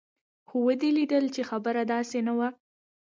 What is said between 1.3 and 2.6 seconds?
چې خبره داسې نه وه.